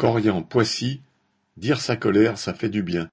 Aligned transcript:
Corian-Poissy, 0.00 1.02
dire 1.58 1.78
sa 1.78 1.94
colère, 1.94 2.38
ça 2.38 2.54
fait 2.54 2.70
du 2.70 2.82
bien. 2.82 3.10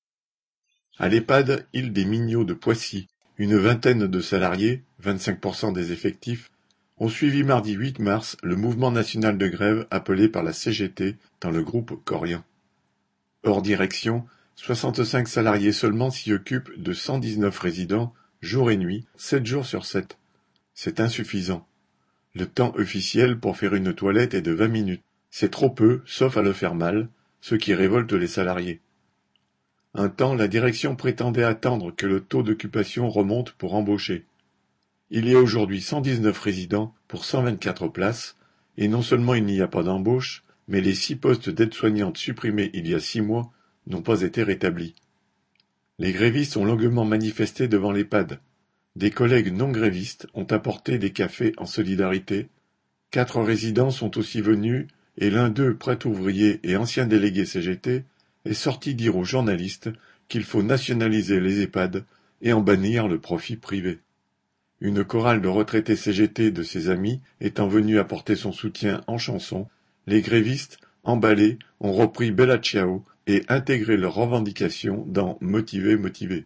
À 0.98 1.10
l'EHPAD 1.10 1.67
Île 1.73 1.91
des 1.91 2.06
Mignots 2.06 2.45
de 2.45 2.53
Poissy, 2.53 3.10
une 3.37 3.57
vingtaine 3.57 4.07
de 4.07 4.21
salariés, 4.21 4.83
25% 5.04 5.73
des 5.73 5.92
effectifs, 5.92 6.50
ont 6.97 7.10
suivi 7.10 7.44
mardi 7.44 7.73
8 7.73 8.00
mars 8.00 8.38
le 8.42 8.55
mouvement 8.55 8.89
national 8.89 9.38
de 9.38 9.50
grève 9.50 9.86
appelé 9.92 10.29
par 10.29 10.44
la 10.44 10.54
CGT 10.54 11.18
dans 11.42 11.52
le 11.52 11.62
groupe 11.62 12.02
Corian. 12.05 12.46
Hors 13.44 13.62
direction, 13.62 14.26
65 14.56 15.28
salariés 15.28 15.74
seulement 15.74 16.10
s'y 16.10 16.32
occupent 16.32 16.72
de 16.82 16.94
119 16.94 17.60
résidents, 17.60 18.14
jour 18.40 18.72
et 18.72 18.78
nuit, 18.78 19.06
7 19.18 19.46
jours 19.46 19.66
sur 19.66 19.86
7. 19.86 20.18
C'est 20.74 21.02
insuffisant. 21.02 21.68
Le 22.34 22.46
temps 22.46 22.74
officiel 22.78 23.38
pour 23.38 23.58
faire 23.58 23.76
une 23.76 23.94
toilette 23.94 24.34
est 24.34 24.42
de 24.42 24.54
20 24.54 24.70
minutes. 24.70 25.04
C'est 25.30 25.52
trop 25.52 25.70
peu, 25.70 26.02
sauf 26.05 26.38
à 26.38 26.41
le 26.41 26.54
faire 26.54 26.75
mal, 26.75 27.10
ce 27.41 27.55
qui 27.55 27.73
révolte 27.73 28.14
les 28.14 28.28
salariés. 28.28 28.82
Un 29.93 30.10
temps, 30.10 30.36
la 30.36 30.47
direction 30.47 30.96
prétendait 30.96 31.43
attendre 31.43 31.92
que 31.96 32.05
le 32.05 32.21
taux 32.21 32.43
d'occupation 32.43 33.09
remonte 33.09 33.52
pour 33.53 33.73
embaucher. 33.73 34.25
Il 35.09 35.27
y 35.27 35.35
a 35.35 35.39
aujourd'hui 35.39 35.81
119 35.81 36.38
résidents 36.39 36.93
pour 37.07 37.25
124 37.25 37.88
places, 37.88 38.35
et 38.77 38.88
non 38.88 39.02
seulement 39.02 39.33
il 39.33 39.45
n'y 39.45 39.61
a 39.61 39.67
pas 39.67 39.83
d'embauche, 39.83 40.43
mais 40.67 40.81
les 40.81 40.93
six 40.93 41.16
postes 41.16 41.49
d'aide-soignante 41.49 42.17
supprimés 42.17 42.69
il 42.73 42.88
y 42.88 42.94
a 42.94 42.99
six 42.99 43.21
mois 43.21 43.52
n'ont 43.88 44.02
pas 44.02 44.21
été 44.21 44.44
rétablis. 44.44 44.95
Les 45.97 46.11
grévistes 46.11 46.57
ont 46.57 46.66
longuement 46.66 47.05
manifesté 47.05 47.67
devant 47.67 47.91
l'EHPAD. 47.91 48.39
Des 48.95 49.11
collègues 49.11 49.53
non 49.53 49.71
grévistes 49.71 50.27
ont 50.33 50.45
apporté 50.45 50.99
des 50.99 51.11
cafés 51.11 51.53
en 51.57 51.66
solidarité. 51.66 52.49
Quatre 53.09 53.41
résidents 53.41 53.91
sont 53.91 54.17
aussi 54.17 54.41
venus 54.41 54.88
et 55.17 55.30
l'un 55.30 55.49
d'eux, 55.49 55.76
prêt 55.76 56.05
ouvrier 56.05 56.59
et 56.63 56.77
ancien 56.77 57.05
délégué 57.05 57.45
CGT, 57.45 58.03
est 58.45 58.53
sorti 58.53 58.95
dire 58.95 59.16
aux 59.16 59.23
journalistes 59.23 59.89
qu'il 60.27 60.44
faut 60.44 60.64
nationaliser 60.64 61.39
les 61.39 61.61
EHPAD 61.61 62.05
et 62.41 62.53
en 62.53 62.61
bannir 62.61 63.08
le 63.08 63.19
profit 63.19 63.56
privé. 63.56 64.00
Une 64.80 65.03
chorale 65.03 65.41
de 65.41 65.47
retraités 65.47 65.95
CGT 65.95 66.52
de 66.52 66.64
ses 66.64 66.89
amis 66.89 67.19
étant 67.41 67.67
venue 67.67 67.97
apporter 67.97 68.36
son 68.36 68.52
soutien 68.52 69.02
en 69.08 69.17
chanson, 69.17 69.67
les 70.06 70.22
grévistes, 70.22 70.80
emballés, 71.03 71.58
ont 71.80 71.94
repris 71.94 72.31
Bella 72.31 72.59
Ciao 72.59 73.03
et 73.25 73.44
intégré 73.50 73.97
leurs 73.97 74.13
revendications 74.13 75.03
dans 75.08 75.38
Motivé 75.41 75.97
Motivé. 75.97 76.45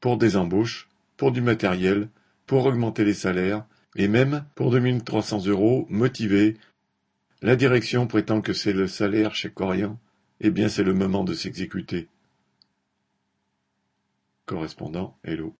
Pour 0.00 0.16
des 0.16 0.36
embauches, 0.36 0.88
pour 1.16 1.30
du 1.30 1.42
matériel, 1.42 2.08
pour 2.46 2.64
augmenter 2.64 3.04
les 3.04 3.14
salaires, 3.14 3.64
et 3.96 4.08
même 4.08 4.44
pour 4.54 4.70
2300 4.70 5.46
euros 5.46 5.86
motivés 5.90 6.56
la 7.42 7.56
direction 7.56 8.06
prétend 8.06 8.40
que 8.40 8.52
c'est 8.52 8.72
le 8.72 8.86
salaire 8.86 9.34
chez 9.34 9.50
Corian, 9.50 9.98
eh 10.40 10.50
bien 10.50 10.68
c'est 10.68 10.84
le 10.84 10.94
moment 10.94 11.24
de 11.24 11.34
s'exécuter. 11.34 12.08
Correspondant 14.46 15.18
Hello. 15.24 15.50